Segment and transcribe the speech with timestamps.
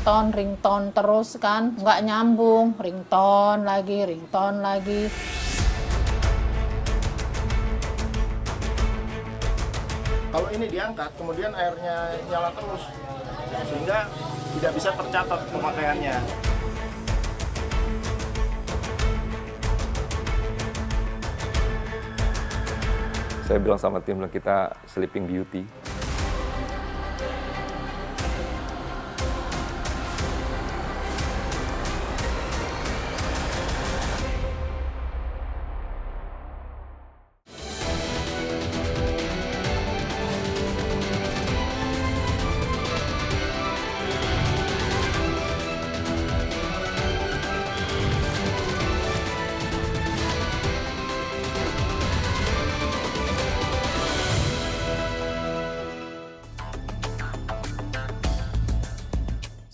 [0.00, 5.12] ringtone ringtone terus kan nggak nyambung ringtone lagi ringtone lagi
[10.30, 12.86] Kalau ini diangkat, kemudian airnya nyala terus,
[13.66, 14.06] sehingga
[14.54, 16.16] tidak bisa tercatat pemakaiannya.
[23.42, 25.89] Saya bilang sama tim kita Sleeping Beauty.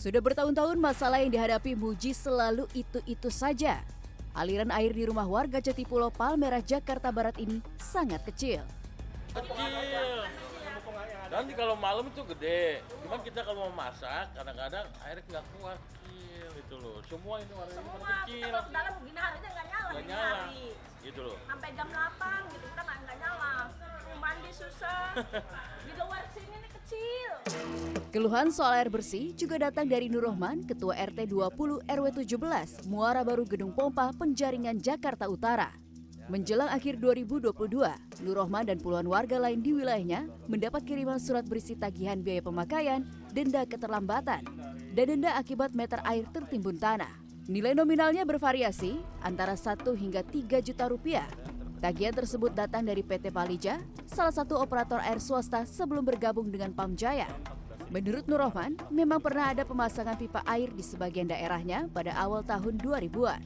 [0.06, 3.82] Sudah bertahun-tahun masalah yang dihadapi Muji selalu itu-itu saja.
[4.38, 8.62] Aliran air di rumah warga Jatipulo Palmerah Jakarta Barat ini sangat kecil.
[9.34, 10.06] kecil.
[11.26, 12.86] Nanti kalau malam itu gede.
[13.02, 15.74] Cuman kita kalau mau masak kadang-kadang airnya nggak kuat.
[15.74, 17.02] Kecil gitu loh.
[17.10, 18.42] Semua ini warnanya semua kita kecil.
[18.46, 20.30] kalau ke dalam gini harinya nggak nyala nggak nyala.
[20.38, 20.66] hari.
[21.02, 21.36] Gitu loh.
[21.50, 23.54] Sampai jam 8 gitu kita nggak nggak nyala.
[24.22, 25.18] Mandi susah.
[25.90, 27.30] Di luar sini nih kecil
[28.14, 33.20] Keluhan soal air bersih juga datang dari Nur Rohman, Ketua RT 20 RW 17, Muara
[33.20, 35.68] Baru Gedung Pompa, Penjaringan, Jakarta Utara.
[36.32, 37.52] Menjelang akhir 2022,
[38.24, 43.04] Nur Rohman dan puluhan warga lain di wilayahnya mendapat kiriman surat berisi tagihan biaya pemakaian,
[43.36, 44.42] denda keterlambatan,
[44.96, 47.12] dan denda akibat meter air tertimbun tanah.
[47.46, 51.28] Nilai nominalnya bervariasi antara 1 hingga 3 juta rupiah.
[51.86, 53.78] Tagihan tersebut datang dari PT Palija,
[54.10, 57.30] salah satu operator air swasta sebelum bergabung dengan Pamjaya.
[57.94, 62.82] Menurut Nur Rohman, memang pernah ada pemasangan pipa air di sebagian daerahnya pada awal tahun
[62.82, 63.38] 2000-an.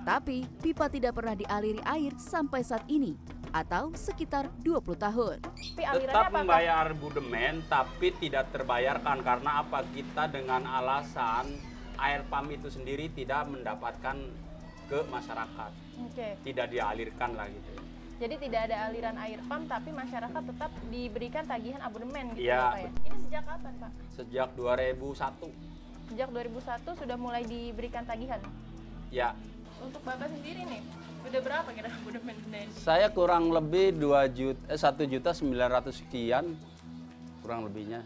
[0.00, 3.20] Tetapi, pipa tidak pernah dialiri air sampai saat ini,
[3.52, 5.44] atau sekitar 20 tahun.
[5.76, 11.52] tetap membayar budemen tapi tidak terbayarkan karena apa kita dengan alasan
[12.00, 14.16] air pam itu sendiri tidak mendapatkan
[14.88, 15.70] ke masyarakat
[16.04, 17.83] Oke, tidak dialirkan lah gitu
[18.14, 22.62] jadi tidak ada aliran air pam tapi masyarakat tetap diberikan tagihan abonemen gitu Iya, ya
[22.64, 22.90] Pak ya?
[23.04, 23.90] Ini sejak kapan Pak?
[24.12, 25.50] sejak 2001
[26.04, 28.40] Sejak 2001 sudah mulai diberikan tagihan.
[29.10, 29.32] ya
[29.76, 30.80] Untuk Bapak sendiri nih,
[31.24, 32.60] udah berapa kira abonemen ini?
[32.72, 36.44] saya kurang lebih 2 juta eh, 1 juta 900 sekian
[37.40, 38.00] kurang lebihnya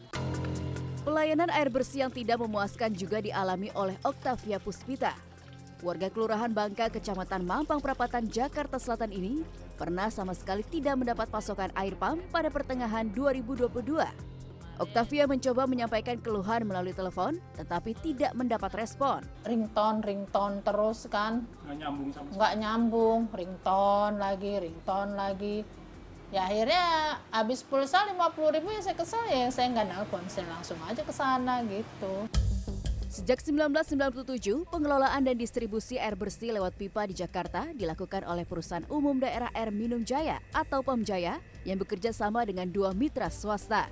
[0.98, 5.16] Pelayanan air bersih yang tidak memuaskan juga dialami oleh Octavia Puspita.
[5.80, 9.40] Warga Kelurahan Bangka, Kecamatan Mampang Perapatan, Jakarta Selatan ini
[9.78, 13.70] pernah sama sekali tidak mendapat pasokan air pam pada pertengahan 2022.
[14.78, 19.26] Octavia mencoba menyampaikan keluhan melalui telepon, tetapi tidak mendapat respon.
[19.46, 21.46] ringtone ringtone terus kan.
[21.66, 23.20] Nggak nyambung sama nggak nyambung.
[23.30, 25.56] Ringtone lagi ringtone lagi.
[26.30, 26.86] Ya akhirnya
[27.32, 29.50] habis pulsa 50.000 ribu ya saya kesel ya.
[29.50, 32.30] Saya nggak nelpon saya langsung aja ke sana gitu
[33.18, 39.18] Sejak 1997, pengelolaan dan distribusi air bersih lewat pipa di Jakarta dilakukan oleh Perusahaan Umum
[39.18, 43.90] Daerah Air Minum Jaya atau PAMJaya yang bekerja sama dengan dua mitra swasta.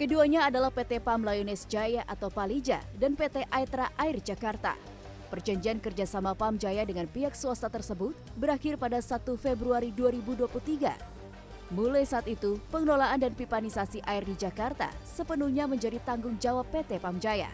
[0.00, 4.80] Keduanya adalah PT PAM Layones Jaya atau Palija dan PT Aitra Air Jakarta.
[5.28, 11.76] Perjanjian kerjasama PAM Jaya dengan pihak swasta tersebut berakhir pada 1 Februari 2023.
[11.76, 17.20] Mulai saat itu, pengelolaan dan pipanisasi air di Jakarta sepenuhnya menjadi tanggung jawab PT PAM
[17.20, 17.52] Jaya.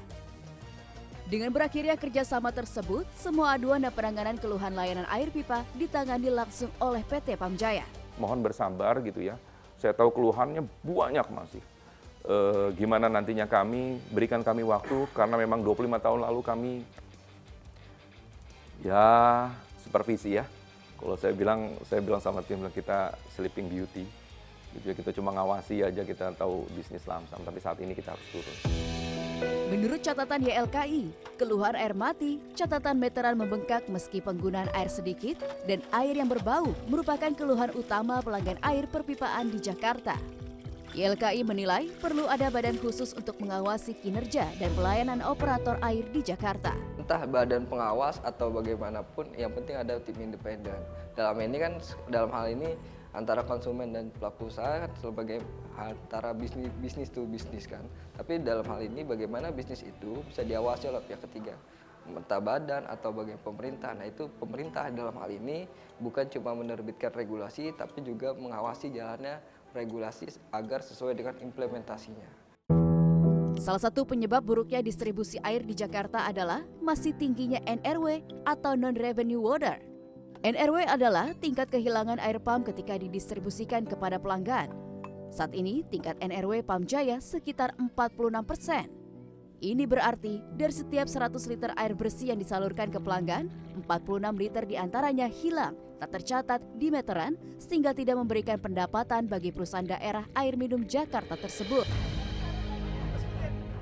[1.25, 7.01] Dengan berakhirnya kerjasama tersebut, semua aduan dan penanganan keluhan layanan air pipa ditangani langsung oleh
[7.01, 7.89] PT PAM Jaya.
[8.21, 9.41] Mohon bersabar gitu ya.
[9.81, 11.65] Saya tahu keluhannya banyak masih.
[12.29, 16.73] Eh, gimana nantinya kami, berikan kami waktu karena memang 25 tahun lalu kami
[18.85, 19.49] ya
[19.81, 20.45] supervisi ya.
[21.01, 24.05] Kalau saya bilang saya bilang sama tim kita sleeping beauty.
[24.77, 28.27] Gitu ya, kita cuma ngawasi aja kita tahu bisnis lamsam, tapi saat ini kita harus
[28.35, 29.04] turun.
[29.73, 36.15] Menurut catatan YLKI, keluhan air mati, catatan meteran membengkak meski penggunaan air sedikit, dan air
[36.15, 40.15] yang berbau merupakan keluhan utama pelanggan air perpipaan di Jakarta.
[40.95, 46.71] YLKI menilai perlu ada badan khusus untuk mengawasi kinerja dan pelayanan operator air di Jakarta.
[47.05, 50.79] entah badan pengawas atau bagaimanapun yang penting ada tim independen
[51.13, 51.77] dalam ini kan
[52.09, 52.79] dalam hal ini
[53.15, 55.39] antara konsumen dan pelaku usaha kan sebagai
[55.79, 57.83] antara bisnis bisnis to bisnis kan.
[58.19, 61.55] Tapi dalam hal ini bagaimana bisnis itu bisa diawasi oleh pihak ketiga?
[62.05, 63.97] Entah badan atau bagian pemerintah.
[63.97, 65.65] Nah itu pemerintah dalam hal ini
[66.03, 69.41] bukan cuma menerbitkan regulasi tapi juga mengawasi jalannya
[69.73, 72.45] regulasi agar sesuai dengan implementasinya.
[73.55, 79.94] Salah satu penyebab buruknya distribusi air di Jakarta adalah masih tingginya NRW atau non-revenue water.
[80.45, 84.69] NRW adalah tingkat kehilangan air pump ketika didistribusikan kepada pelanggan.
[85.33, 88.93] Saat ini tingkat NRW Pam Jaya sekitar 46 persen.
[89.65, 93.49] Ini berarti dari setiap 100 liter air bersih yang disalurkan ke pelanggan,
[93.89, 99.89] 46 liter di antaranya hilang, tak tercatat di meteran, sehingga tidak memberikan pendapatan bagi perusahaan
[99.89, 101.89] daerah air minum Jakarta tersebut.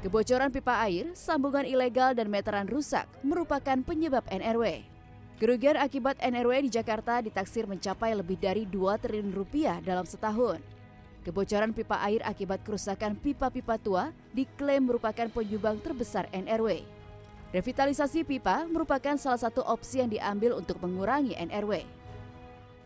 [0.06, 4.91] Kebocoran pipa air, sambungan ilegal dan meteran rusak merupakan penyebab NRW.
[5.42, 10.62] Kerugian akibat NRW di Jakarta ditaksir mencapai lebih dari 2 triliun rupiah dalam setahun.
[11.26, 16.86] Kebocoran pipa air akibat kerusakan pipa-pipa tua diklaim merupakan penyumbang terbesar NRW.
[17.50, 21.82] Revitalisasi pipa merupakan salah satu opsi yang diambil untuk mengurangi NRW.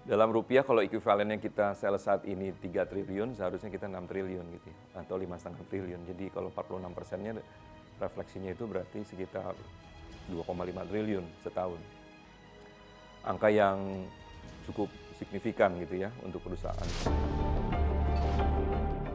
[0.08, 4.72] Dalam rupiah kalau ekuivalennya kita sales saat ini 3 triliun, seharusnya kita 6 triliun gitu
[4.72, 6.08] ya, atau 5,5 triliun.
[6.08, 7.36] Jadi kalau 46 persennya
[8.00, 9.52] refleksinya itu berarti sekitar
[10.32, 12.05] 2,5 triliun setahun.
[13.26, 14.06] Angka yang
[14.70, 14.86] cukup
[15.18, 16.86] signifikan gitu ya untuk perusahaan.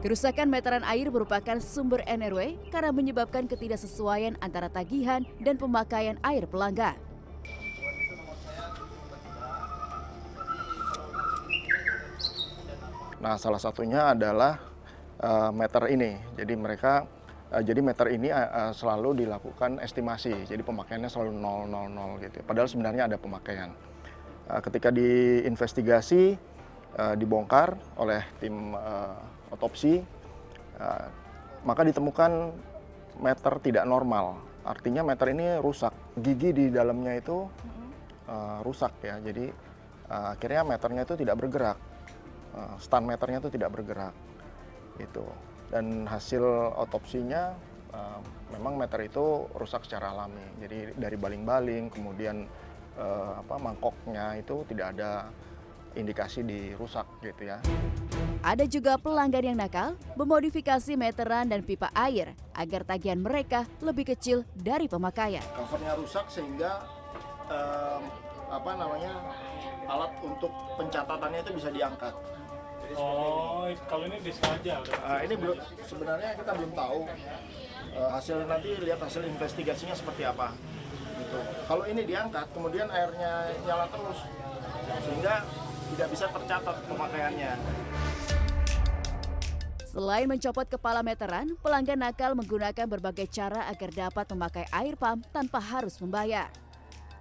[0.02, 6.98] Kerusakan meteran air merupakan sumber NRW karena menyebabkan ketidaksesuaian antara tagihan dan pemakaian air pelanggan.
[13.22, 14.58] Nah, salah satunya adalah
[15.22, 16.18] uh, meter ini.
[16.34, 17.06] Jadi mereka
[17.54, 20.50] uh, jadi meter ini uh, selalu dilakukan estimasi.
[20.50, 22.36] Jadi pemakaiannya selalu 000 gitu.
[22.42, 23.70] Padahal sebenarnya ada pemakaian.
[24.42, 26.34] Uh, ketika diinvestigasi
[26.98, 29.14] uh, dibongkar oleh tim uh,
[29.54, 30.02] otopsi
[31.62, 32.50] maka ditemukan
[33.22, 34.42] meter tidak normal.
[34.66, 35.94] Artinya meter ini rusak.
[36.18, 37.46] Gigi di dalamnya itu
[38.66, 39.22] rusak ya.
[39.22, 39.46] Jadi
[40.10, 41.78] akhirnya meternya itu tidak bergerak
[42.82, 44.10] stand meternya itu tidak bergerak
[44.98, 45.22] itu
[45.70, 46.42] dan hasil
[46.82, 47.54] otopsinya
[48.50, 52.50] memang meter itu rusak secara alami jadi dari baling-baling kemudian
[52.98, 55.28] uh, apa mangkoknya itu tidak ada
[55.92, 57.60] indikasi dirusak gitu ya
[58.42, 64.42] Ada juga pelanggan yang nakal memodifikasi meteran dan pipa air agar tagihan mereka lebih kecil
[64.56, 65.44] dari pemakaian.
[65.54, 66.82] covernya rusak sehingga
[67.46, 68.02] um,
[68.50, 69.12] apa namanya
[69.86, 72.14] alat untuk pencatatannya itu bisa diangkat
[72.92, 74.96] Oh, kalau ini disengaja udah.
[75.00, 75.56] Uh, ini belum
[75.86, 77.00] sebenarnya kita belum tahu
[77.96, 80.52] uh, hasil nanti lihat hasil investigasinya seperti apa.
[81.32, 81.40] Gitu.
[81.64, 84.18] Kalau ini diangkat, kemudian airnya nyala terus,
[85.00, 85.34] sehingga
[85.96, 87.52] tidak bisa tercatat pemakaiannya.
[89.92, 95.60] Selain mencopot kepala meteran, pelanggan nakal menggunakan berbagai cara agar dapat memakai air pump tanpa
[95.60, 96.48] harus membayar.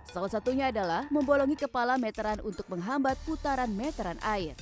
[0.08, 4.56] Salah satunya adalah membolongi kepala meteran untuk menghambat putaran meteran air.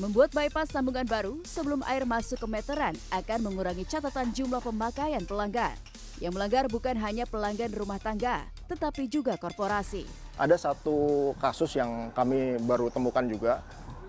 [0.00, 5.76] Membuat bypass sambungan baru sebelum air masuk ke meteran akan mengurangi catatan jumlah pemakaian pelanggan.
[6.20, 10.08] Yang melanggar bukan hanya pelanggan rumah tangga, tetapi juga korporasi.
[10.40, 13.60] Ada satu kasus yang kami baru temukan juga,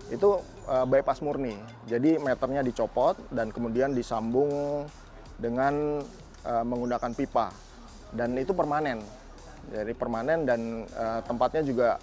[0.08, 1.52] itu uh, bypass murni.
[1.84, 4.84] Jadi meternya dicopot dan kemudian disambung
[5.36, 6.00] dengan
[6.48, 7.52] uh, menggunakan pipa.
[8.08, 9.04] Dan itu permanen.
[9.68, 12.00] Jadi permanen dan uh, tempatnya juga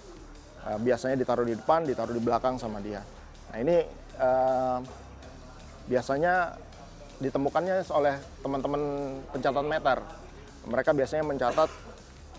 [0.69, 3.02] uh, biasanya ditaruh di depan, ditaruh di belakang sama dia.
[3.54, 3.86] Nah ini
[4.22, 4.78] uh,
[5.90, 6.57] biasanya
[7.21, 8.81] ditemukannya oleh teman-teman
[9.33, 9.97] pencatat meter.
[10.62, 11.69] Mereka biasanya mencatat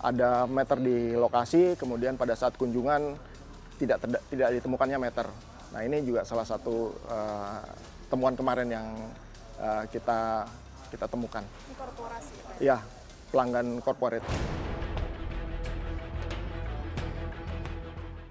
[0.03, 3.15] ada meter di lokasi, kemudian pada saat kunjungan
[3.79, 5.27] tidak tidak ditemukannya meter.
[5.71, 7.63] Nah ini juga salah satu uh,
[8.11, 8.87] temuan kemarin yang
[9.57, 10.43] uh, kita
[10.91, 11.41] kita temukan.
[11.79, 12.33] Korporasi.
[12.59, 12.77] Iya,
[13.31, 14.27] pelanggan corporate.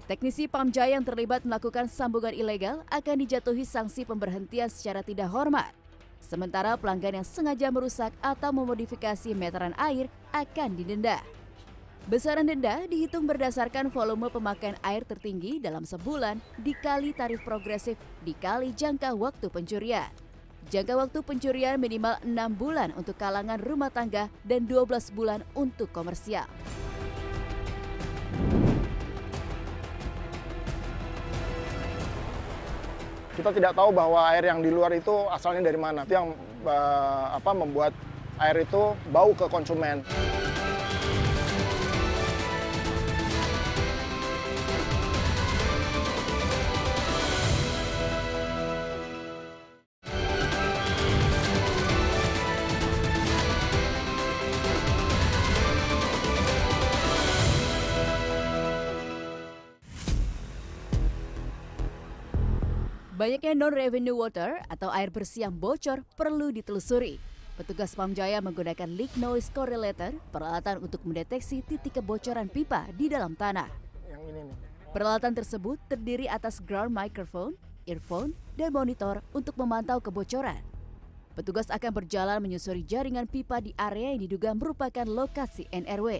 [0.03, 5.73] Teknisi Pamjaya yang terlibat melakukan sambungan ilegal akan dijatuhi sanksi pemberhentian secara tidak hormat.
[6.23, 11.19] Sementara pelanggan yang sengaja merusak atau memodifikasi meteran air akan didenda.
[12.03, 17.95] Besaran denda dihitung berdasarkan volume pemakaian air tertinggi dalam sebulan dikali tarif progresif
[18.27, 20.11] dikali jangka waktu pencurian.
[20.67, 26.43] Jangka waktu pencurian minimal 6 bulan untuk kalangan rumah tangga dan 12 bulan untuk komersial.
[33.33, 36.05] kita tidak tahu bahwa air yang di luar itu asalnya dari mana.
[36.05, 37.91] Itu yang uh, apa membuat
[38.37, 40.05] air itu bau ke konsumen.
[63.23, 67.23] Banyaknya non-revenue water atau air bersih yang bocor perlu ditelusuri.
[67.55, 73.71] Petugas Pamjaya menggunakan leak noise correlator, peralatan untuk mendeteksi titik kebocoran pipa di dalam tanah.
[74.11, 74.57] Yang ini nih.
[74.91, 77.55] Peralatan tersebut terdiri atas ground microphone,
[77.87, 80.59] earphone, dan monitor untuk memantau kebocoran.
[81.31, 86.19] Petugas akan berjalan menyusuri jaringan pipa di area yang diduga merupakan lokasi NRW.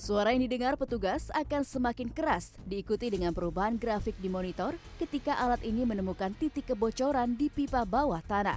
[0.00, 5.60] Suara yang didengar petugas akan semakin keras, diikuti dengan perubahan grafik di monitor ketika alat
[5.60, 8.56] ini menemukan titik kebocoran di pipa bawah tanah.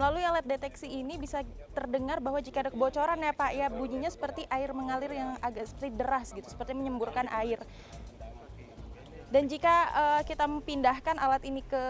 [0.00, 1.44] Melalui alat deteksi ini bisa
[1.76, 6.00] terdengar bahwa jika ada kebocoran ya Pak, ya bunyinya seperti air mengalir yang agak seperti
[6.00, 7.60] deras gitu, seperti menyemburkan air.
[9.28, 11.84] Dan jika uh, kita memindahkan alat ini ke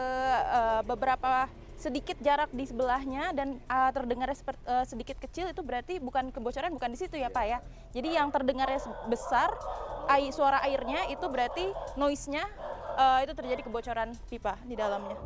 [0.51, 1.47] uh, beberapa
[1.81, 4.37] sedikit jarak di sebelahnya dan uh, terdengarnya
[4.69, 7.59] uh, sedikit kecil itu berarti bukan kebocoran bukan di situ ya Pak ya.
[7.97, 9.49] Jadi yang terdengarnya besar
[10.13, 12.45] air suara airnya itu berarti noise-nya
[13.01, 15.17] uh, itu terjadi kebocoran pipa di dalamnya.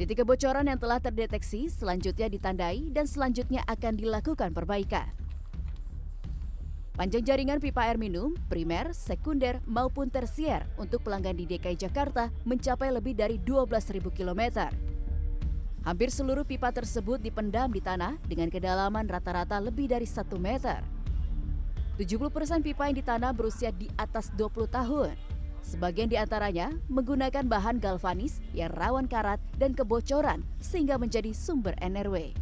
[0.00, 5.12] Titik kebocoran yang telah terdeteksi selanjutnya ditandai dan selanjutnya akan dilakukan perbaikan.
[6.96, 12.92] Panjang jaringan pipa air minum, primer, sekunder, maupun tersier untuk pelanggan di DKI Jakarta mencapai
[12.92, 14.68] lebih dari 12.000 km.
[15.80, 20.84] Hampir seluruh pipa tersebut dipendam di tanah dengan kedalaman rata-rata lebih dari 1 meter.
[21.96, 25.16] 70% pipa yang ditanam berusia di atas 20 tahun.
[25.64, 32.36] Sebagian di antaranya menggunakan bahan galvanis yang rawan karat dan kebocoran sehingga menjadi sumber NRW.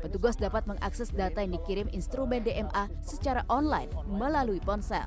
[0.00, 5.06] Petugas dapat mengakses data yang dikirim instrumen DMA secara online melalui ponsel.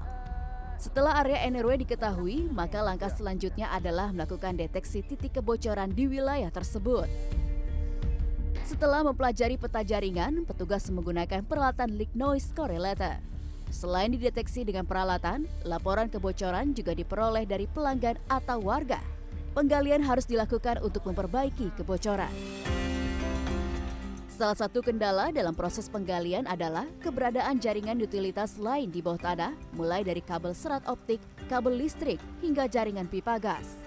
[0.81, 7.07] Setelah area NRW diketahui, maka langkah selanjutnya adalah melakukan deteksi titik kebocoran di wilayah tersebut.
[8.63, 13.19] Setelah mempelajari peta jaringan, petugas menggunakan peralatan leak noise correlator.
[13.73, 19.01] Selain dideteksi dengan peralatan, laporan kebocoran juga diperoleh dari pelanggan atau warga.
[19.53, 22.33] Penggalian harus dilakukan untuk memperbaiki kebocoran.
[24.33, 30.01] Salah satu kendala dalam proses penggalian adalah keberadaan jaringan utilitas lain di bawah tanah, mulai
[30.01, 33.77] dari kabel serat optik, kabel listrik, hingga jaringan pipa gas.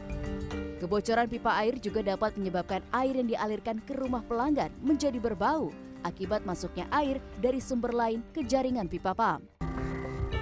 [0.78, 5.74] Kebocoran pipa air juga dapat menyebabkan air yang dialirkan ke rumah pelanggan menjadi berbau
[6.06, 9.42] akibat masuknya air dari sumber lain ke jaringan pipa pam.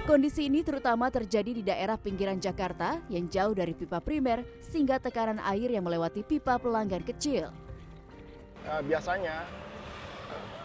[0.05, 5.41] Kondisi ini terutama terjadi di daerah pinggiran Jakarta yang jauh dari pipa primer sehingga tekanan
[5.41, 7.49] air yang melewati pipa pelanggan kecil.
[8.69, 9.64] Uh, biasanya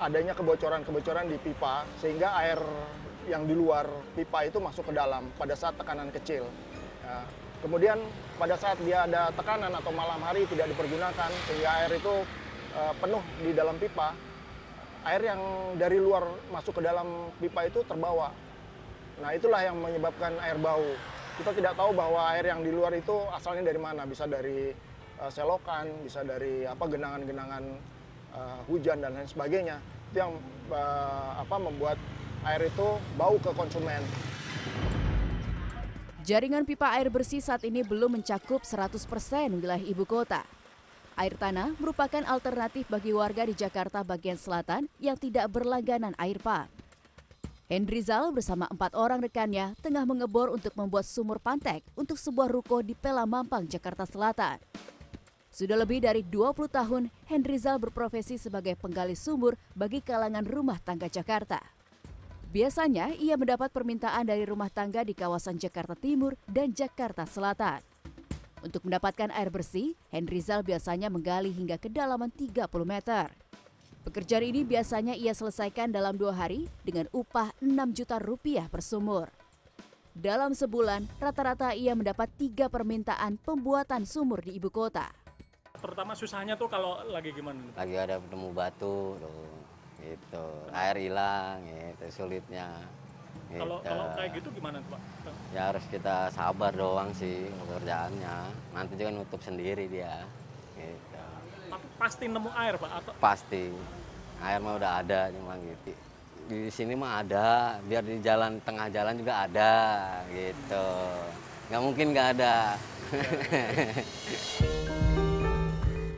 [0.00, 2.58] adanya kebocoran-kebocoran di pipa sehingga air
[3.28, 3.84] yang di luar
[4.16, 6.48] pipa itu masuk ke dalam pada saat tekanan kecil.
[7.04, 7.24] Uh,
[7.60, 8.00] kemudian
[8.40, 12.14] pada saat dia ada tekanan atau malam hari tidak dipergunakan sehingga air itu
[12.74, 14.16] uh, penuh di dalam pipa,
[15.04, 15.40] air yang
[15.76, 18.32] dari luar masuk ke dalam pipa itu terbawa
[19.20, 20.84] Nah itulah yang menyebabkan air bau.
[21.36, 24.08] Kita tidak tahu bahwa air yang di luar itu asalnya dari mana.
[24.08, 24.72] Bisa dari
[25.20, 27.64] uh, selokan, bisa dari apa genangan-genangan
[28.34, 29.76] uh, hujan dan lain sebagainya.
[30.10, 30.32] Itu yang
[30.70, 31.96] uh, apa membuat
[32.46, 34.02] air itu bau ke konsumen.
[36.20, 39.00] Jaringan pipa air bersih saat ini belum mencakup 100%
[39.56, 40.44] wilayah ibu kota.
[41.18, 46.70] Air tanah merupakan alternatif bagi warga di Jakarta bagian selatan yang tidak berlangganan air pump.
[47.70, 52.98] Hendrizal bersama empat orang rekannya tengah mengebor untuk membuat sumur pantek untuk sebuah ruko di
[52.98, 54.58] Pela Mampang, Jakarta Selatan.
[55.50, 61.58] Sudah lebih dari 20 tahun, Hendrizal berprofesi sebagai penggali sumur bagi kalangan rumah tangga Jakarta.
[62.54, 67.82] Biasanya, ia mendapat permintaan dari rumah tangga di kawasan Jakarta Timur dan Jakarta Selatan.
[68.62, 73.30] Untuk mendapatkan air bersih, Hendrizal biasanya menggali hingga kedalaman 30 meter.
[74.06, 79.28] Pekerjaan ini biasanya ia selesaikan dalam dua hari dengan upah 6 juta rupiah per sumur.
[80.10, 85.19] Dalam sebulan, rata-rata ia mendapat tiga permintaan pembuatan sumur di ibu kota.
[85.80, 87.58] Terutama susahnya tuh kalau lagi gimana?
[87.74, 89.48] Lagi ada ketemu batu, tuh,
[90.04, 90.46] gitu.
[90.76, 92.68] Air hilang, gitu, sulitnya.
[93.48, 93.64] Gitu.
[93.64, 95.00] Kalau kalau kayak gitu gimana tuh Pak?
[95.50, 98.36] Ya harus kita sabar doang sih pekerjaannya.
[98.76, 100.22] Nanti juga nutup sendiri dia.
[100.78, 101.10] Gitu
[102.00, 103.68] pasti nemu air pak atau pasti
[104.40, 105.92] air mah udah ada cuma gitu
[106.48, 109.72] di sini mah ada biar di jalan tengah jalan juga ada
[110.32, 110.88] gitu
[111.68, 112.54] nggak mungkin nggak ada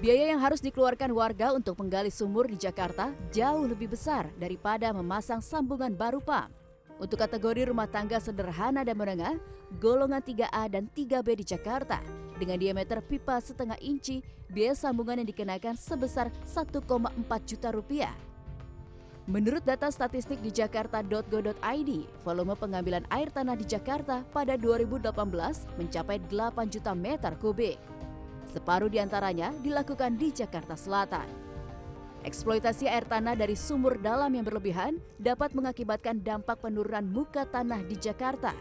[0.02, 5.38] Biaya yang harus dikeluarkan warga untuk menggali sumur di Jakarta jauh lebih besar daripada memasang
[5.38, 6.50] sambungan baru PAM.
[6.98, 9.38] Untuk kategori rumah tangga sederhana dan menengah,
[9.78, 12.02] golongan 3A dan 3B di Jakarta
[12.34, 16.82] dengan diameter pipa setengah inci, biaya sambungan yang dikenakan sebesar 1,4
[17.46, 18.10] juta rupiah.
[19.30, 21.90] Menurut data statistik di jakarta.go.id,
[22.26, 25.14] volume pengambilan air tanah di Jakarta pada 2018
[25.78, 27.78] mencapai 8 juta meter kubik.
[28.52, 31.24] Separuh di antaranya dilakukan di Jakarta Selatan.
[32.22, 37.96] Eksploitasi air tanah dari sumur dalam yang berlebihan dapat mengakibatkan dampak penurunan muka tanah di
[37.96, 38.52] Jakarta.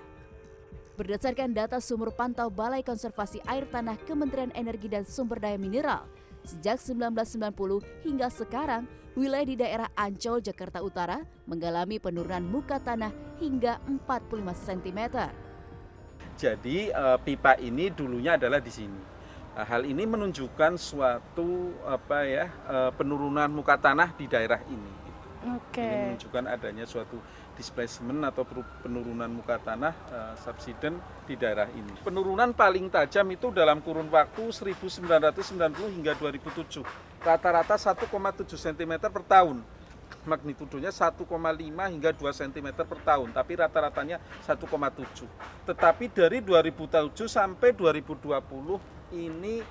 [0.96, 6.08] Berdasarkan data sumur pantau Balai Konservasi Air Tanah Kementerian Energi dan Sumber Daya Mineral,
[6.48, 13.12] sejak 1990 hingga sekarang, wilayah di daerah Ancol, Jakarta Utara mengalami penurunan muka tanah
[13.44, 15.00] hingga 45 cm.
[16.40, 19.11] Jadi uh, pipa ini dulunya adalah di sini.
[19.52, 24.92] Nah, hal ini menunjukkan suatu apa ya uh, penurunan muka tanah di daerah ini.
[25.58, 25.84] Oke.
[25.84, 27.20] Ini menunjukkan adanya suatu
[27.60, 28.48] displacement atau
[28.80, 30.96] penurunan muka tanah uh, subsiden
[31.28, 31.92] di daerah ini.
[32.00, 35.04] Penurunan paling tajam itu dalam kurun waktu 1990
[36.00, 36.86] hingga 2007.
[37.20, 38.08] Rata-rata 1,7
[38.56, 39.60] cm per tahun.
[40.22, 45.26] Magnitudonya 1,5 hingga 2 cm per tahun, tapi rata-ratanya 1,7.
[45.66, 49.62] Tetapi dari 2007 sampai 2020 ini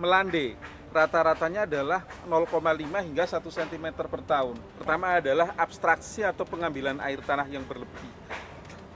[0.00, 0.56] melandai
[0.92, 2.52] rata-ratanya adalah 0,5
[2.84, 4.56] hingga 1 cm per tahun.
[4.76, 8.12] Pertama adalah abstraksi atau pengambilan air tanah yang berlebih.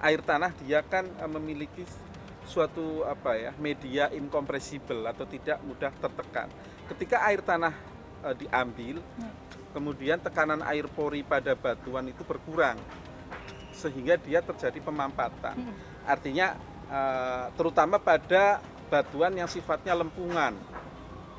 [0.04, 1.88] Air tanah dia kan eh, memiliki
[2.46, 6.46] suatu apa ya media incompressible atau tidak mudah tertekan.
[6.86, 7.74] Ketika air tanah
[8.22, 9.02] e, diambil,
[9.74, 12.78] kemudian tekanan air pori pada batuan itu berkurang
[13.74, 15.58] sehingga dia terjadi pemampatan.
[16.06, 16.54] Artinya
[16.86, 17.00] e,
[17.58, 20.54] terutama pada batuan yang sifatnya lempungan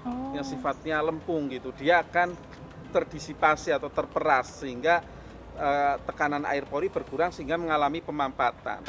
[0.08, 0.36] oh.
[0.36, 2.36] yang sifatnya lempung gitu dia akan
[2.92, 5.04] terdisipasi atau terperas sehingga
[5.56, 8.82] eh, tekanan air pori berkurang sehingga mengalami pemampatan.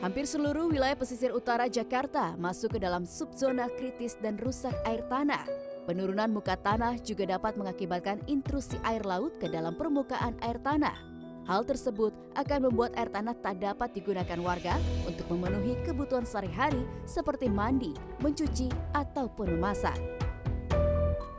[0.00, 5.44] Hampir seluruh wilayah pesisir utara Jakarta masuk ke dalam subzona kritis dan rusak air tanah.
[5.84, 11.09] Penurunan muka tanah juga dapat mengakibatkan intrusi air laut ke dalam permukaan air tanah.
[11.48, 14.76] Hal tersebut akan membuat air tanah tak dapat digunakan warga
[15.08, 19.96] untuk memenuhi kebutuhan sehari-hari seperti mandi, mencuci, ataupun memasak.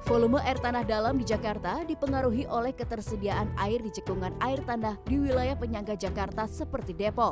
[0.10, 5.16] Volume air tanah dalam di Jakarta dipengaruhi oleh ketersediaan air di cekungan air tanah di
[5.16, 7.32] wilayah penyangga Jakarta seperti Depok.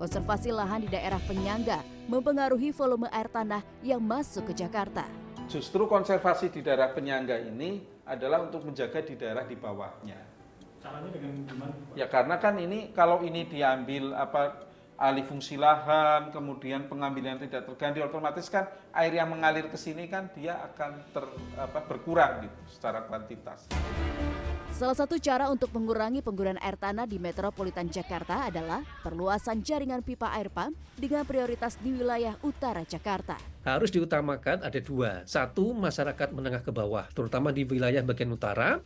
[0.00, 5.04] Konservasi lahan di daerah penyangga mempengaruhi volume air tanah yang masuk ke Jakarta.
[5.50, 10.35] Justru konservasi di daerah penyangga ini adalah untuk menjaga di daerah di bawahnya.
[10.86, 11.72] Caranya dengan gimana?
[11.98, 18.00] Ya karena kan ini kalau ini diambil apa alih fungsi lahan, kemudian pengambilan tidak terganti,
[18.00, 21.24] otomatis kan air yang mengalir ke sini kan dia akan ter,
[21.58, 23.68] apa, berkurang gitu secara kuantitas.
[24.76, 30.28] Salah satu cara untuk mengurangi penggunaan air tanah di metropolitan Jakarta adalah perluasan jaringan pipa
[30.36, 33.40] air pump dengan prioritas di wilayah utara Jakarta.
[33.64, 35.24] Harus diutamakan ada dua.
[35.24, 38.84] Satu, masyarakat menengah ke bawah, terutama di wilayah bagian utara.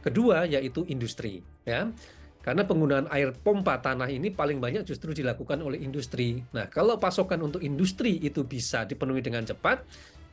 [0.00, 1.44] Kedua, yaitu industri.
[1.64, 1.92] Ya,
[2.40, 6.40] karena penggunaan air pompa tanah ini paling banyak justru dilakukan oleh industri.
[6.56, 9.84] Nah, kalau pasokan untuk industri itu bisa dipenuhi dengan cepat,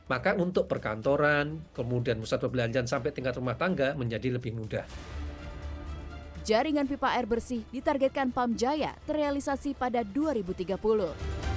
[0.08, 4.88] maka untuk perkantoran, kemudian pusat perbelanjaan sampai tingkat rumah tangga menjadi lebih mudah.
[6.48, 11.47] Jaringan pipa air bersih ditargetkan Pamjaya terrealisasi pada 2030.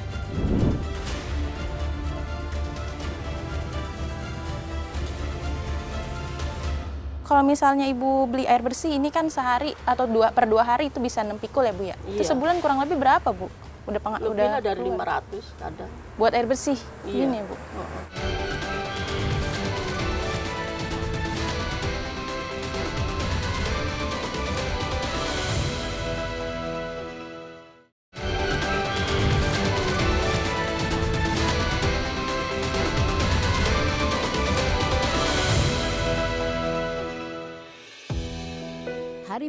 [7.31, 10.99] Kalau misalnya ibu beli air bersih ini kan sehari atau dua per dua hari itu
[10.99, 11.95] bisa 6 pikul ya bu ya?
[12.03, 12.35] Itu Iya.
[12.35, 13.47] sebulan kurang lebih berapa bu?
[13.87, 15.23] Udah peng Lebih udah dari keluar.
[15.31, 15.87] 500 kadang.
[16.19, 16.75] Buat air bersih
[17.07, 17.31] Iya.
[17.31, 17.55] ini ya bu?
[17.55, 18.70] Hari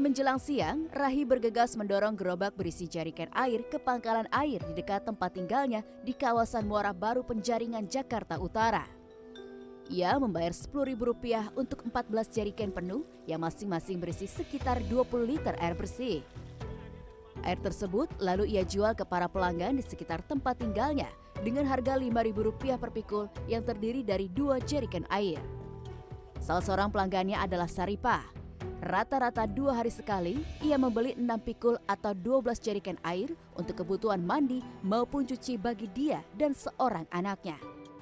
[0.02, 5.38] menjelang siang, Rahi bergegas mendorong gerobak berisi jarikan air ke pangkalan air di dekat tempat
[5.38, 8.82] tinggalnya di kawasan Muara Baru Penjaringan, Jakarta Utara.
[9.86, 16.26] Ia membayar Rp10.000 untuk 14 jarikan penuh yang masing-masing berisi sekitar 20 liter air bersih.
[17.46, 21.10] Air tersebut lalu ia jual ke para pelanggan di sekitar tempat tinggalnya
[21.46, 25.38] dengan harga Rp5.000 per pikul yang terdiri dari dua jeriken air.
[26.42, 28.41] Salah seorang pelanggannya adalah Saripah.
[28.83, 34.59] Rata-rata dua hari sekali, ia membeli 6 pikul atau 12 jeriken air untuk kebutuhan mandi
[34.81, 37.57] maupun cuci bagi dia dan seorang anaknya.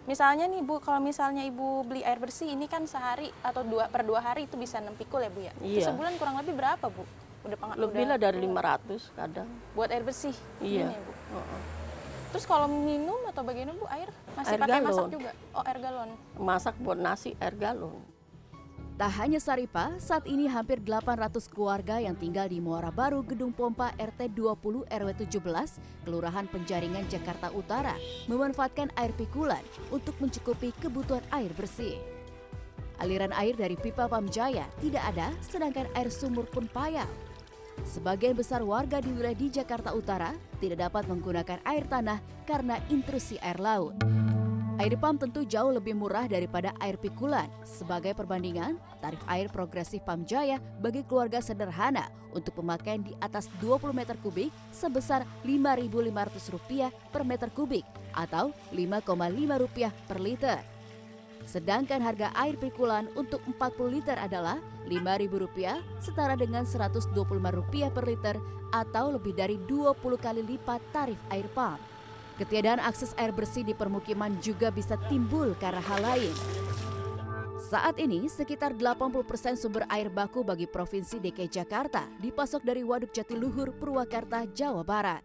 [0.05, 4.03] Misalnya nih bu, kalau misalnya ibu beli air bersih ini kan sehari atau dua per
[4.03, 5.53] dua hari itu bisa 6 pikul ya bu ya?
[5.55, 5.87] Itu Iya.
[5.87, 7.05] sebulan kurang lebih berapa bu?
[7.41, 8.65] Udah peng Lebih udah lah dari keluar.
[8.81, 9.49] 500 kadang.
[9.73, 10.37] Buat air bersih?
[10.59, 10.89] Iya.
[10.89, 11.13] Ini ya, bu?
[12.31, 14.09] Terus kalau minum atau bagaimana bu air?
[14.33, 15.11] Masih Air pakai masak galon.
[15.11, 15.31] juga?
[15.51, 16.11] Oh air galon.
[16.37, 18.01] Masak buat nasi air galon.
[19.01, 23.97] Tak hanya Saripa, saat ini hampir 800 keluarga yang tinggal di Muara Baru Gedung Pompa
[23.97, 27.97] RT 20 RW 17, Kelurahan Penjaringan Jakarta Utara,
[28.29, 31.97] memanfaatkan air pikulan untuk mencukupi kebutuhan air bersih.
[33.01, 37.09] Aliran air dari pipa Pamjaya tidak ada, sedangkan air sumur pun payah.
[37.89, 43.41] Sebagian besar warga di wilayah di Jakarta Utara tidak dapat menggunakan air tanah karena intrusi
[43.41, 44.20] air laut.
[44.81, 47.53] Air pump tentu jauh lebih murah daripada air pikulan.
[47.69, 54.17] Sebagai perbandingan, tarif air progresif Pamjaya bagi keluarga sederhana untuk pemakaian di atas 20 meter
[54.25, 57.85] kubik sebesar Rp5.500 per meter kubik
[58.17, 60.65] atau Rp5,5 per liter.
[61.45, 64.57] Sedangkan harga air pikulan untuk 40 liter adalah
[64.89, 68.41] Rp5.000 setara dengan Rp125 per liter
[68.73, 71.90] atau lebih dari 20 kali lipat tarif air pump.
[72.41, 76.33] Ketiadaan akses air bersih di permukiman juga bisa timbul karena hal lain.
[77.61, 83.77] Saat ini, sekitar 80% sumber air baku bagi Provinsi DKI Jakarta dipasok dari Waduk Jatiluhur,
[83.77, 85.23] Purwakarta, Jawa Barat.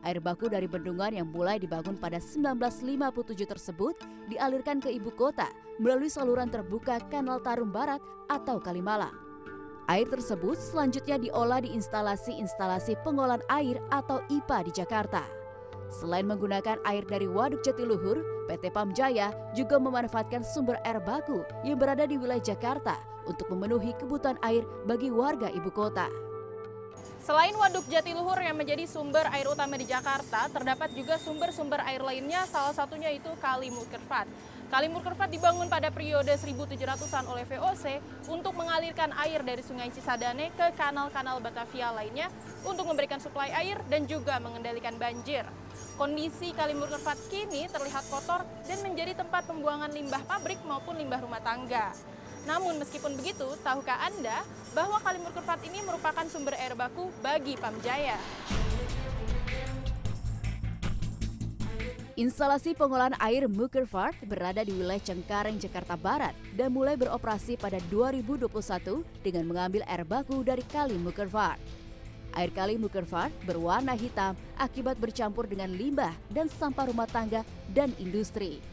[0.00, 3.94] Air baku dari bendungan yang mulai dibangun pada 1957 tersebut
[4.32, 8.00] dialirkan ke ibu kota melalui saluran terbuka Kanal Tarum Barat
[8.32, 9.12] atau Kalimalang.
[9.92, 15.45] Air tersebut selanjutnya diolah di instalasi-instalasi pengolahan air atau IPA di Jakarta.
[15.90, 18.20] Selain menggunakan air dari Waduk Jatiluhur,
[18.50, 24.38] PT Pamjaya juga memanfaatkan sumber air baku yang berada di wilayah Jakarta untuk memenuhi kebutuhan
[24.46, 26.06] air bagi warga ibu kota.
[27.26, 32.46] Selain Waduk Jatiluhur yang menjadi sumber air utama di Jakarta, terdapat juga sumber-sumber air lainnya,
[32.46, 34.30] salah satunya itu Kali Mukirfat.
[34.66, 40.74] Kali Mukirfat dibangun pada periode 1700-an oleh VOC untuk mengalirkan air dari Sungai Cisadane ke
[40.74, 42.26] kanal-kanal Batavia lainnya
[42.66, 45.46] untuk memberikan suplai air dan juga mengendalikan banjir.
[45.94, 51.38] Kondisi Kali Mukirfat kini terlihat kotor dan menjadi tempat pembuangan limbah pabrik maupun limbah rumah
[51.38, 51.94] tangga.
[52.42, 54.42] Namun meskipun begitu, tahukah Anda
[54.74, 58.18] bahwa Kali Mukirfat ini merupakan sumber air baku bagi Pamjaya?
[62.16, 69.04] Instalasi pengolahan air Mukerfart berada di wilayah Cengkareng, Jakarta Barat dan mulai beroperasi pada 2021
[69.20, 71.60] dengan mengambil air baku dari Kali Mukerfart.
[72.32, 77.44] Air Kali Mukerfart berwarna hitam akibat bercampur dengan limbah dan sampah rumah tangga
[77.76, 78.64] dan industri.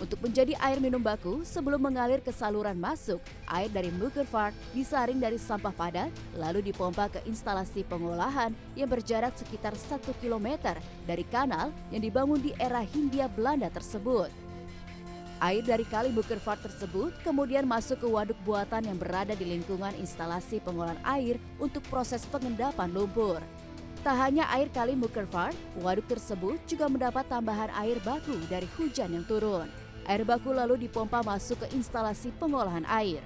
[0.00, 5.36] Untuk menjadi air minum baku, sebelum mengalir ke saluran masuk, air dari Mukerfart disaring dari
[5.36, 6.08] sampah padat,
[6.40, 10.72] lalu dipompa ke instalasi pengolahan yang berjarak sekitar 1 km
[11.04, 14.32] dari kanal yang dibangun di era Hindia Belanda tersebut.
[15.42, 20.62] Air dari kali Mukerfart tersebut kemudian masuk ke waduk buatan yang berada di lingkungan instalasi
[20.62, 23.42] pengolahan air untuk proses pengendapan lumpur.
[24.06, 29.26] Tak hanya air kali Mukerfart, waduk tersebut juga mendapat tambahan air baku dari hujan yang
[29.26, 29.81] turun.
[30.02, 33.22] Air baku lalu dipompa masuk ke instalasi pengolahan air.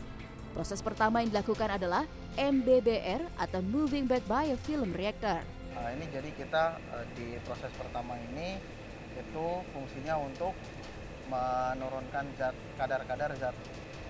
[0.52, 2.04] Proses pertama yang dilakukan adalah
[2.36, 5.40] MBBR atau Moving Back Biofilm Reactor.
[5.72, 8.60] Nah, ini jadi kita uh, di proses pertama ini
[9.16, 10.52] itu fungsinya untuk
[11.32, 13.56] menurunkan zat kadar-kadar zat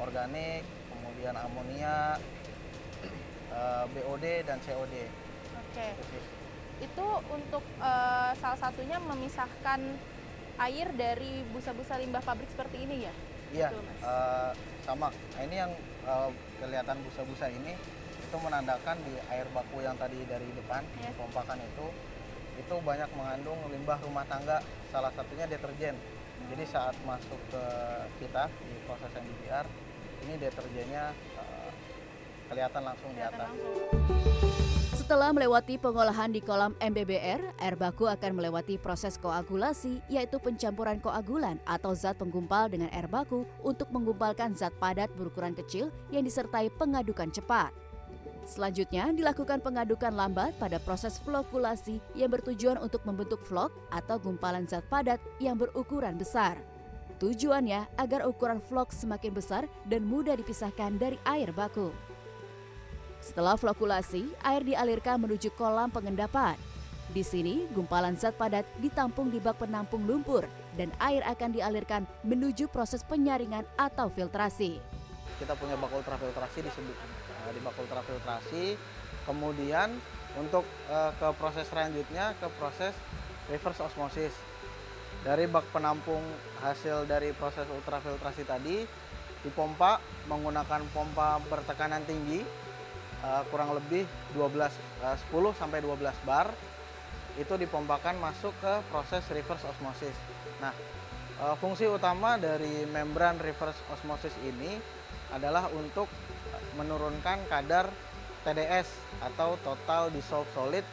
[0.02, 2.18] organik, kemudian amonia,
[3.54, 4.94] uh, BOD dan COD.
[5.54, 5.88] Oke.
[6.82, 9.80] Itu untuk uh, salah satunya memisahkan
[10.56, 13.14] air dari busa-busa limbah pabrik seperti ini ya?
[13.54, 13.68] Iya,
[14.02, 15.08] uh, sama.
[15.12, 15.72] Nah, ini yang
[16.08, 17.72] uh, kelihatan busa-busa ini
[18.26, 21.14] itu menandakan di air baku yang tadi dari depan yeah.
[21.14, 21.86] pompakan itu
[22.56, 25.94] itu banyak mengandung limbah rumah tangga, salah satunya deterjen.
[25.94, 26.46] Hmm.
[26.52, 27.64] Jadi saat masuk ke
[28.24, 29.66] kita di proses MBBR,
[30.24, 31.70] ini deterjennya uh,
[32.48, 33.50] kelihatan langsung kelihatan di atas.
[33.52, 34.75] Langsung.
[35.06, 41.62] Setelah melewati pengolahan di kolam MBBR, air baku akan melewati proses koagulasi, yaitu pencampuran koagulan
[41.62, 47.30] atau zat penggumpal dengan air baku untuk menggumpalkan zat padat berukuran kecil yang disertai pengadukan
[47.30, 47.70] cepat.
[48.50, 54.82] Selanjutnya dilakukan pengadukan lambat pada proses flokulasi yang bertujuan untuk membentuk vlog atau gumpalan zat
[54.90, 56.58] padat yang berukuran besar.
[57.22, 61.94] Tujuannya agar ukuran vlog semakin besar dan mudah dipisahkan dari air baku.
[63.26, 66.54] Setelah flokulasi, air dialirkan menuju kolam pengendapan.
[67.10, 70.46] Di sini, gumpalan zat padat ditampung di bak penampung lumpur
[70.78, 74.78] dan air akan dialirkan menuju proses penyaringan atau filtrasi.
[75.42, 78.64] Kita punya bak ultrafiltrasi di, eh, di bak ultrafiltrasi.
[79.26, 79.90] Kemudian
[80.38, 82.94] untuk uh, ke proses selanjutnya ke proses
[83.50, 84.34] reverse osmosis.
[85.26, 86.22] Dari bak penampung
[86.62, 88.86] hasil dari proses ultrafiltrasi tadi
[89.42, 89.98] dipompa
[90.30, 92.66] menggunakan pompa bertekanan tinggi
[93.24, 94.72] uh, kurang lebih 12
[95.04, 96.50] uh, 10 sampai 12 bar
[97.36, 100.16] itu dipompakan masuk ke proses reverse osmosis.
[100.60, 100.72] Nah,
[101.40, 104.80] uh, fungsi utama dari membran reverse osmosis ini
[105.32, 106.08] adalah untuk
[106.80, 107.92] menurunkan kadar
[108.46, 108.88] TDS
[109.20, 110.86] atau total dissolved solid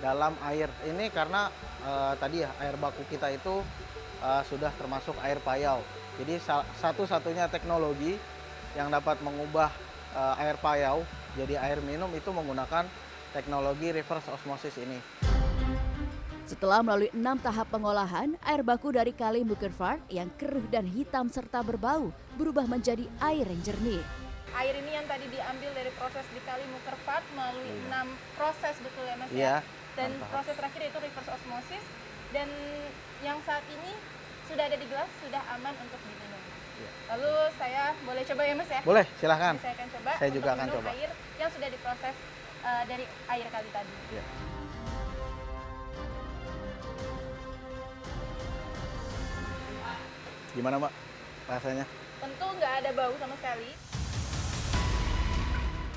[0.00, 0.68] dalam air.
[0.84, 1.52] Ini karena
[1.84, 3.62] uh, tadi ya air baku kita itu
[4.24, 5.80] uh, sudah termasuk air payau.
[6.16, 6.40] Jadi
[6.80, 8.16] satu-satunya teknologi
[8.72, 9.68] yang dapat mengubah
[10.16, 11.04] uh, air payau
[11.36, 12.88] jadi air minum itu menggunakan
[13.36, 14.98] teknologi reverse osmosis ini.
[16.46, 21.60] Setelah melalui enam tahap pengolahan, air baku dari kali Mukerfart yang keruh dan hitam serta
[21.60, 24.00] berbau berubah menjadi air yang jernih.
[24.54, 27.82] Air ini yang tadi diambil dari proses di kali Mukerfart melalui iya.
[27.90, 28.06] enam
[28.38, 29.56] proses betul ya mas iya, ya?
[29.98, 31.84] Dan proses terakhir itu reverse osmosis
[32.30, 32.48] dan
[33.26, 33.92] yang saat ini
[34.46, 36.42] sudah ada di gelas sudah aman untuk diminum.
[36.78, 36.90] Iya.
[37.10, 38.80] Lalu saya boleh coba ya mas ya?
[38.86, 39.54] Boleh, silahkan.
[39.58, 40.12] Saya akan coba.
[40.14, 40.90] Saya juga akan coba.
[40.94, 42.16] Air yang sudah diproses
[42.64, 43.92] uh, dari air kali tadi.
[44.12, 44.24] Iya.
[50.56, 50.92] Gimana mbak
[51.44, 51.84] rasanya?
[52.16, 53.70] Tentu nggak ada bau sama sekali.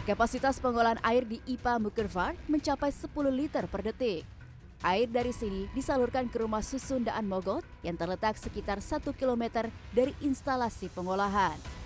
[0.03, 4.27] Kapasitas pengolahan air di IPA Mukervar mencapai 10 liter per detik.
[4.79, 10.11] Air dari sini disalurkan ke rumah susun Daan Mogot yang terletak sekitar 1 km dari
[10.23, 11.78] instalasi pengolahan.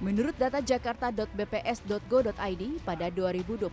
[0.00, 3.68] Menurut data jakarta.bps.go.id pada 2021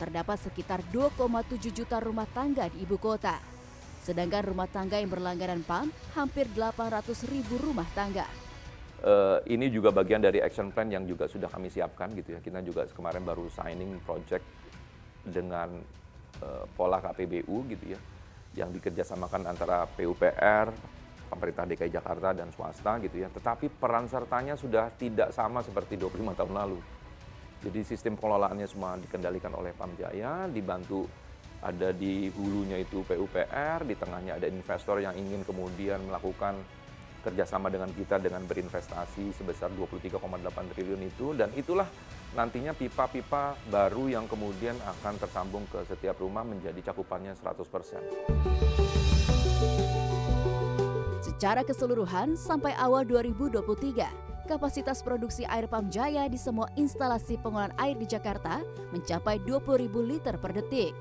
[0.00, 3.36] terdapat sekitar 2,7 juta rumah tangga di ibu kota.
[4.00, 8.24] Sedangkan rumah tangga yang berlangganan PAM hampir 800 ribu rumah tangga.
[9.04, 12.40] Uh, ini juga bagian dari action plan yang juga sudah kami siapkan gitu ya.
[12.40, 14.48] Kita juga kemarin baru signing project
[15.28, 15.76] dengan
[16.40, 18.00] uh, pola KPBU gitu ya,
[18.56, 20.72] yang dikerjasamakan antara PUPR,
[21.30, 23.30] pemerintah DKI Jakarta dan swasta gitu ya.
[23.30, 26.78] Tetapi peran sertanya sudah tidak sama seperti 25 tahun lalu.
[27.60, 31.06] Jadi sistem pengelolaannya semua dikendalikan oleh Pamjaya, dibantu
[31.60, 36.56] ada di hulunya itu PUPR, di tengahnya ada investor yang ingin kemudian melakukan
[37.20, 41.84] kerjasama dengan kita dengan berinvestasi sebesar 23,8 triliun itu dan itulah
[42.32, 48.79] nantinya pipa-pipa baru yang kemudian akan tersambung ke setiap rumah menjadi cakupannya 100%.
[51.40, 57.96] Secara keseluruhan, sampai awal 2023, kapasitas produksi air pam Jaya di semua instalasi pengolahan air
[57.96, 58.60] di Jakarta
[58.92, 60.92] mencapai 20.000 liter per detik.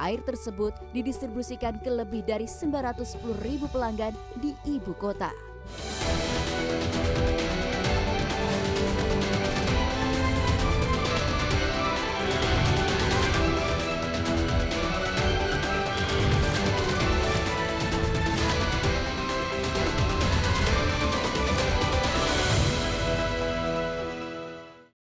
[0.00, 5.28] Air tersebut didistribusikan ke lebih dari 910.000 pelanggan di ibu kota.